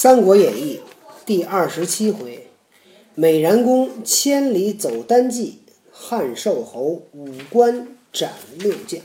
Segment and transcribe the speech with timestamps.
[0.00, 0.80] 三国演义》
[1.26, 2.46] 第二十七回：
[3.16, 5.58] 美髯公千里走单骑，
[5.90, 9.00] 汉寿侯五关斩六将。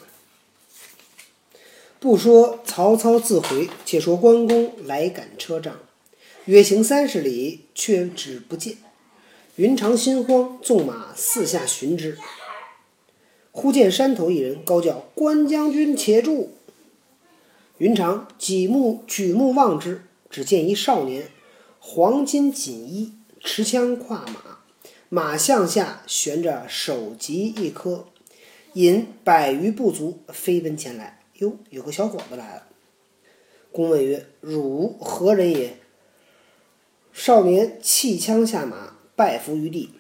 [2.00, 5.80] 不说曹操自回，且说关公来赶车仗，
[6.46, 8.78] 约行三十里，却只不见。
[9.56, 12.20] 云长心慌，纵马四下寻之。
[13.52, 16.52] 忽见山头一人高叫：“关将军，且住！”
[17.80, 20.04] 云长举目举目望之，
[20.34, 21.30] 只见一少年，
[21.80, 24.62] 黄金锦衣，持枪跨马，
[25.08, 28.08] 马项下悬着首级一颗，
[28.74, 31.24] 引百余步卒飞奔前来。
[31.36, 32.64] 哟，有个小伙子来了。
[33.72, 35.78] 公问曰：“汝何人也？”
[37.14, 39.92] 少年弃枪下马，拜伏于地。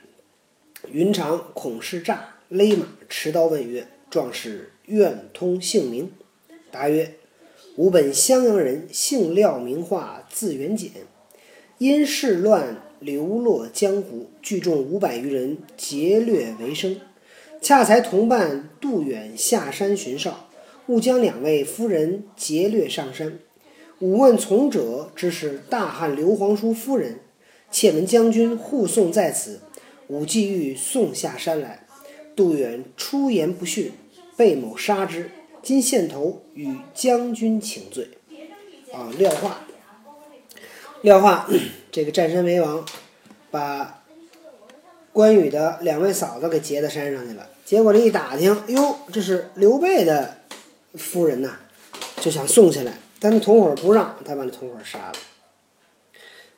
[0.89, 6.11] 云长恐是诈，勒马持刀问曰：“壮士愿通姓名？”
[6.71, 7.19] 答曰
[7.75, 10.91] ：“吾本襄阳人，姓廖，名化，字元简。
[11.79, 17.01] 因事乱流落江湖，聚众五百余人，劫掠为生。
[17.59, 20.49] 恰才同伴杜远下山巡哨。”
[20.87, 23.39] 误将两位夫人劫掠上山，
[23.99, 27.21] 吾问从者，知是大汉刘皇叔夫人。
[27.71, 29.61] 且闻将军护送在此，
[30.09, 31.87] 吾既欲送下山来。
[32.35, 33.93] 杜远出言不逊，
[34.37, 35.31] 被某杀之。
[35.63, 38.09] 今献头与将军请罪。
[38.91, 39.61] 啊，廖化，
[41.01, 41.49] 廖化，
[41.91, 42.85] 这个占山为王，
[43.49, 44.03] 把
[45.11, 47.49] 关羽的两位嫂子给劫到山上去了。
[47.65, 50.37] 结果这一打听，哟，这是刘备的。
[50.95, 51.57] 夫人呐，
[52.21, 55.13] 就想送下来，但同伙不让，他把那同伙杀了。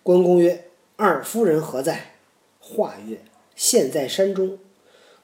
[0.03, 0.65] 关公曰
[0.97, 2.15] ：“二夫人何在？”
[2.59, 3.19] 话曰
[3.55, 4.59] ：“现在山中。”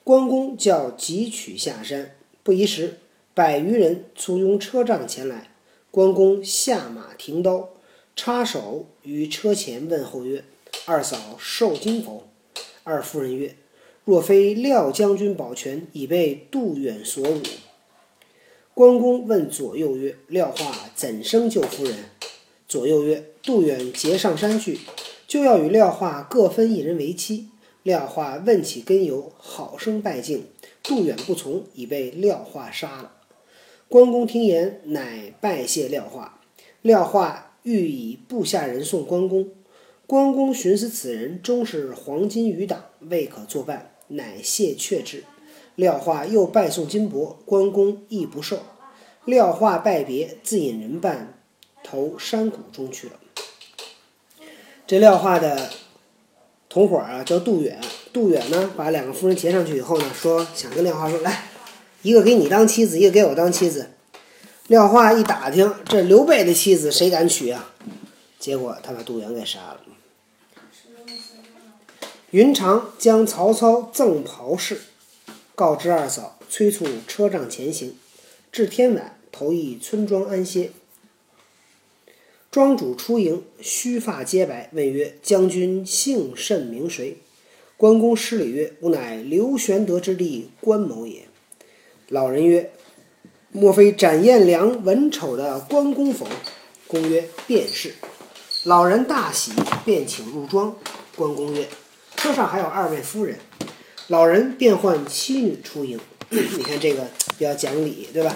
[0.05, 2.99] 关公叫急取下山，不一时，
[3.33, 5.51] 百余人簇拥车仗前来。
[5.89, 7.69] 关公下马停刀，
[8.15, 10.43] 插手于车前问候曰
[10.85, 12.27] ：“二嫂受惊否？”
[12.83, 13.55] 二夫人曰
[14.03, 17.41] ：“若非廖将军保全，已被杜远所辱。”
[18.73, 21.95] 关公问左右曰：“廖化怎生救夫人？”
[22.67, 24.79] 左右曰：“杜远劫上山去，
[25.27, 27.49] 就要与廖化各分一人为妻。
[27.83, 30.45] 廖化问起根由，好生拜敬。
[30.83, 33.11] 杜远不从，已被廖化杀了。
[33.91, 36.39] 关公听言，乃拜谢廖化。
[36.81, 39.49] 廖化欲以部下人送关公。
[40.07, 45.25] 关公寻思此人终是黄金余党，未可作伴，乃谢却之。
[45.75, 48.59] 廖化又拜送金帛，关公亦不受。
[49.25, 51.37] 廖化拜别，自引人伴
[51.83, 53.13] 投山谷中去了。
[54.87, 55.69] 这廖化的
[56.69, 57.77] 同伙啊，叫杜远。
[58.13, 61.43] 杜远呢，把两个夫人劫上去以后呢，说想跟廖化说，来，
[62.01, 63.91] 一个给你当妻子，一个给我当妻子。
[64.67, 67.73] 廖化一打听，这刘备的妻子谁敢娶啊？
[68.39, 69.81] 结果他把杜远给杀了。
[72.31, 74.81] 云长将曹操赠袍饰。
[75.53, 77.95] 告知二嫂，催促车仗前行。
[78.51, 80.71] 至天晚，投一村庄安歇。
[82.49, 87.17] 庄主出迎，须发皆白，问曰：“将军姓甚名谁？”
[87.77, 91.27] 关公施礼曰：“吾乃刘玄德之弟关某也。”
[92.11, 92.69] 老人曰
[93.53, 96.27] ：“莫非展彦良文丑的关公否？”
[96.85, 97.95] 公曰：“便是。”
[98.65, 99.53] 老人大喜，
[99.85, 100.75] 便请入庄。
[101.15, 101.69] 关公曰
[102.17, 103.37] ：“车上还有二位夫人。”
[104.09, 105.97] 老人便唤妻女出迎，
[106.29, 107.07] 你看这个
[107.37, 108.35] 比较讲理，对吧？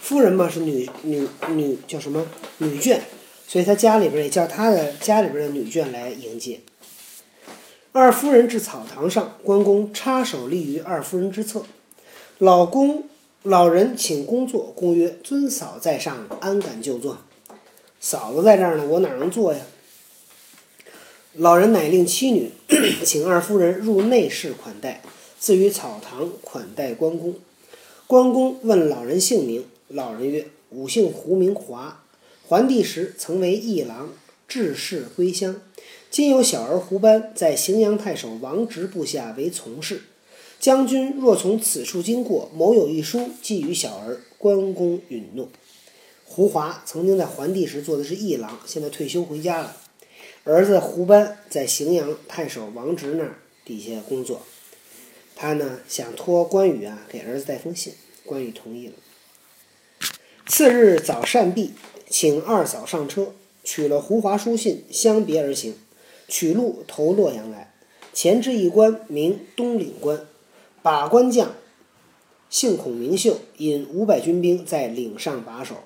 [0.00, 2.26] 夫人嘛是女女女叫什么
[2.58, 2.98] 女眷，
[3.46, 6.58] 所以他家里边也叫他的家里边的女眷来迎接。
[7.92, 11.64] 二夫人至草堂上，关公插手立于二夫人之侧。
[12.38, 13.04] 老公
[13.44, 17.18] 老人请公坐，公曰：“尊嫂在上，安敢就坐？
[17.98, 19.60] 嫂子在这儿呢，我哪能坐呀？”
[21.34, 22.52] 老人乃令妻女
[23.04, 25.02] 请二夫人入内室款待。
[25.40, 27.34] 自于草堂款待关公，
[28.06, 32.04] 关公问老人姓名，老人曰：“吾姓胡，名华。
[32.46, 34.10] 桓帝时曾为议郎，
[34.46, 35.60] 致仕归乡。
[36.12, 40.02] 今有小儿胡班在荥阳太守王直部下为从事。
[40.62, 45.48] 将军若从此处经过，某有一书寄与小儿。”关公允诺。
[46.24, 49.76] 胡华曾经在桓帝时做的是议郎，现在退休回家了。
[50.44, 54.42] 儿子胡班在荥阳太守王直那儿底下工作。
[55.34, 57.92] 他呢想托关羽啊给儿子带封信，
[58.24, 58.94] 关羽同意了。
[60.46, 61.72] 次日早膳毕，
[62.08, 63.32] 请二嫂上车，
[63.64, 65.74] 取了胡华书信，相别而行。
[66.28, 67.72] 取路投洛阳来，
[68.12, 70.26] 前至一关，名东岭关，
[70.82, 71.54] 把关将
[72.50, 75.76] 姓孔名秀，引五百军兵在岭上把守。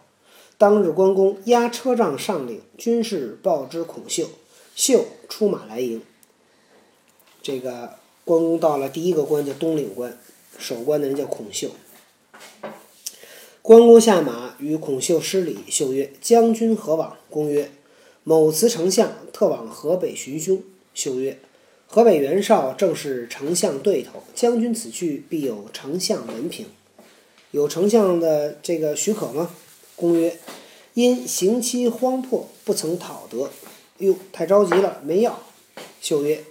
[0.59, 4.31] 当日，关公押车仗上岭，军士报知孔秀，
[4.75, 6.01] 秀出马来迎。
[7.43, 10.19] 这个关公到了第一个关叫东岭关，
[10.59, 11.71] 守关的人叫孔秀。
[13.61, 17.71] 关公下马与孔秀施礼，秀曰：“将军何往？”公曰
[18.25, 20.63] ：“某辞丞相，特往河北寻兄。”
[20.95, 21.39] 秀曰
[21.89, 26.67] ：“河北袁绍正是丞相对头，将军此去必有丞相文凭，
[27.53, 29.51] 有丞相的这个许可吗？”
[29.97, 30.37] 公曰
[30.93, 33.51] ：“因刑期荒迫，不曾讨得。”
[33.99, 35.41] 哟，太着急了，没要。
[36.03, 36.45] 秀曰：“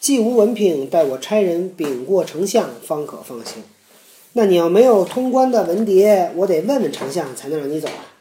[0.00, 3.62] 既无文凭，待我差人禀过丞相，方可放行。
[4.32, 8.14] 那你要没有通关的文牒，我得问问丞相，才能让你走啊。”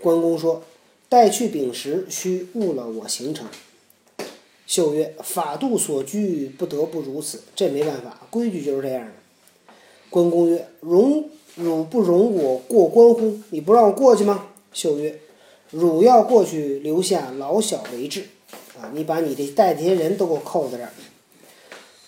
[0.00, 0.62] 关公说
[1.10, 3.46] ：“待去禀时，须误了我行程。”
[4.66, 7.42] 秀曰：“法度所拘，不得不如此。
[7.54, 9.12] 这没办法，规矩就是这样的。”
[10.10, 13.38] 关公曰：“容。”汝不容我过关乎？
[13.50, 14.46] 你不让我过去吗？
[14.72, 15.20] 秀曰
[15.70, 18.24] ：“汝要过去，留下老小为质。
[18.80, 20.90] 啊，你把你这带这些人都给我扣在这儿。”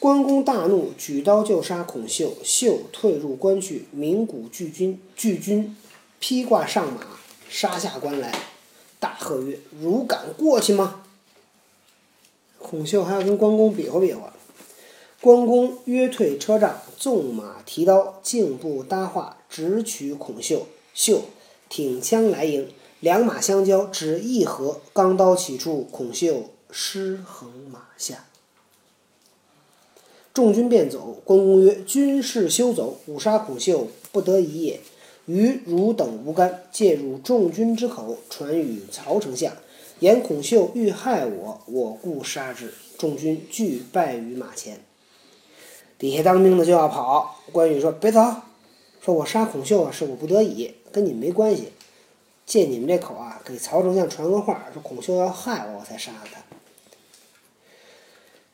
[0.01, 2.33] 关公大怒，举刀就杀孔秀。
[2.43, 5.77] 秀退入关去，鸣鼓拒军，拒军
[6.19, 7.03] 披挂上马，
[7.51, 8.33] 杀下关来，
[8.99, 11.03] 大喝曰：“汝敢过去吗？”
[12.65, 14.33] 孔秀还要跟关公比划比划。
[15.21, 20.67] 关公约退车仗，纵马提刀，径步搭话，直取孔秀。
[20.95, 21.23] 秀
[21.69, 22.69] 挺枪来迎，
[23.01, 28.25] 两马相交，只一合，钢刀起处，孔秀失衡马下。
[30.33, 31.17] 众军便走。
[31.25, 34.81] 关公曰：“军士休走，吾杀孔秀，不得已也。
[35.27, 39.53] 于汝等无干，借汝众军之口，传与曹丞相，
[40.05, 42.75] 言孔秀欲害我，我故杀之。
[42.99, 44.81] 众军俱败于马前。”
[45.99, 48.21] 底下当兵的就要跑，关羽说：“别走，
[49.01, 51.71] 说我杀孔秀啊，是我不得已，跟你们没关系。
[52.45, 56.43] 借你们这口啊，给曹丞相传个话，说孔秀要害我，我才杀了他。”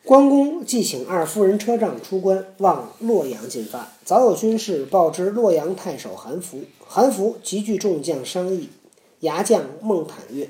[0.06, 3.92] 关公即请二夫人车仗出关，往洛阳进发。
[4.04, 8.68] 早有军士报知洛阳太守韩福，韩福集聚众将商议。
[9.18, 10.48] 牙将孟坦曰：“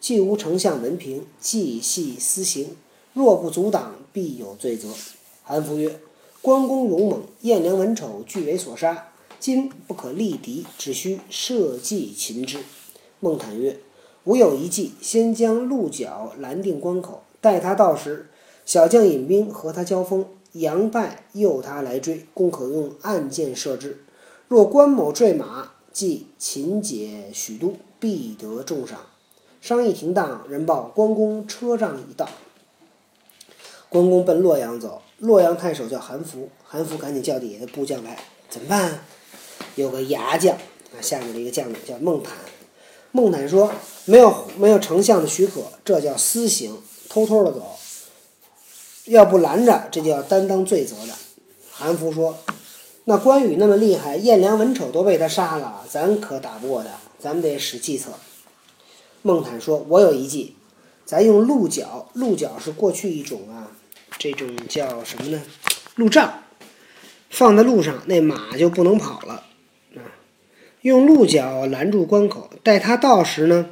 [0.00, 2.76] 既无丞相文凭，既系私刑，
[3.12, 4.88] 若不阻挡，必有罪责。”
[5.44, 6.00] 韩福曰。
[6.42, 9.08] 关公勇猛，颜良、文丑俱为所杀。
[9.38, 12.60] 今不可力敌，只需设计擒之。
[13.20, 13.78] 孟坦曰
[14.24, 18.30] ：“吾有一计，先将鹿角拦定关口，待他到时，
[18.64, 20.24] 小将引兵和他交锋，
[20.54, 24.02] 佯败诱他来追，公可用暗箭射之。
[24.48, 29.00] 若关某坠马，即擒解许都，必得重赏。”
[29.60, 32.28] 商议停当，人报关公车仗已到。
[33.88, 35.02] 关公奔洛阳走。
[35.18, 38.18] 洛阳太守叫韩福，韩福赶紧叫底下的部将来，
[38.48, 39.04] 怎么办？
[39.74, 42.32] 有个牙将啊，下面的一个将领叫孟坦。
[43.12, 43.70] 孟坦说
[44.06, 46.80] ：“没有没有丞相的许可，这叫私行，
[47.10, 47.76] 偷偷的走。
[49.04, 51.12] 要不拦着，这就要担当罪责的。”
[51.70, 52.38] 韩福说
[53.04, 58.12] ：“那关羽那么厉害，颜良、文丑都被他杀了，咱可打不过他，咱们得使计策。”
[59.22, 60.56] 孟坦说：“我有一计，
[61.04, 63.72] 咱用鹿角，鹿角是过去一种啊。”
[64.18, 65.42] 这种叫什么呢？
[65.94, 66.42] 鹿障，
[67.30, 69.44] 放在路上，那马就不能跑了
[69.94, 70.00] 啊。
[70.82, 73.70] 用鹿角拦住关口，待他到时呢，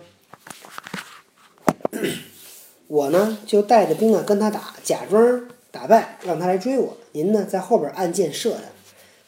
[2.86, 6.96] 我呢就带着兵啊跟他打，假装打败，让他来追我。
[7.12, 8.60] 您呢在后边按箭射他，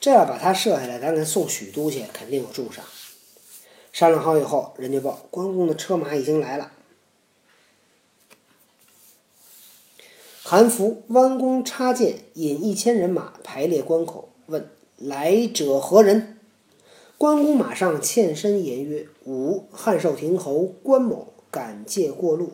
[0.00, 2.84] 这要把他射下来，咱给送许都去，肯定有重赏。
[3.92, 6.72] 商量好以后，人家报关公的车马已经来了。
[10.42, 16.38] 韩福弯弓插箭，引一千人马排列关口，问来者何人？
[17.18, 22.52] 关公马上欠身言曰：“吾汉寿亭侯关某，敢借过路。”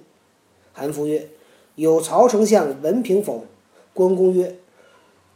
[0.74, 1.28] 韩福曰
[1.76, 3.46] ：“有曹丞相文凭否？”
[3.94, 4.58] 关公曰：“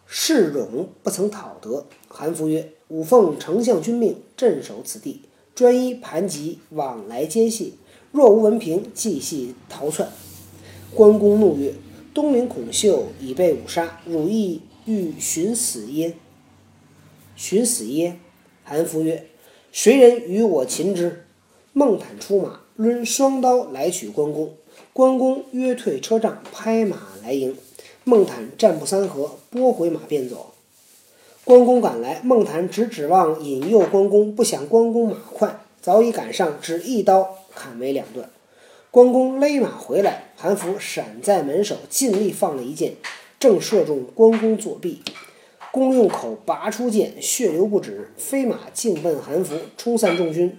[0.04, 5.22] 世冗不曾讨得。”韩福曰：“吾奉丞相军命，镇守此地，
[5.54, 7.74] 专一盘棘，往来奸细。
[8.12, 10.08] 若无文凭，即系逃窜。”
[10.94, 11.74] 关公怒曰。
[12.12, 16.16] 东陵孔秀已被五杀，汝意欲寻死耶？
[17.36, 18.18] 寻死耶？
[18.64, 19.28] 韩福曰
[19.70, 21.24] ：“谁人与我擒之？”
[21.72, 24.54] 孟坦出马，抡双刀来取关公。
[24.92, 27.56] 关公约退车仗，拍马来迎。
[28.02, 30.52] 孟坦战不三合，拨回马便走。
[31.50, 38.30] 关公赶来，孟坦只指望引诱关公，不想关公马快，早已赶上，只一刀砍为两段。
[38.92, 42.94] 关公勒马回来，韩福闪在门首，尽力放了一箭，
[43.40, 45.02] 正射中关公左臂。
[45.72, 50.56] 公用口拔出剑，血流不止，飞马径奔韩福，冲散众军。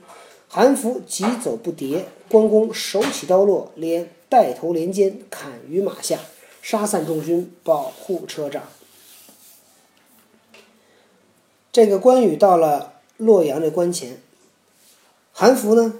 [0.50, 6.19] 韩福急走不迭，关公手起刀落，连带头连肩砍于马下，
[6.62, 8.63] 杀散众军，保护车仗。
[11.72, 14.22] 这个关羽到了洛阳的关前，
[15.32, 15.94] 韩福呢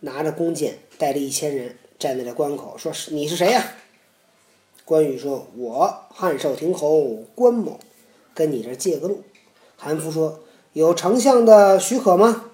[0.00, 3.74] 拿着弓箭，带着一千人站在了关口，说：“你是谁呀？”
[4.86, 7.78] 关羽说：“我汉寿亭侯关某，
[8.32, 9.22] 跟你这借个路。”
[9.76, 10.40] 韩福说
[10.72, 12.52] ：“有丞相的许可吗？”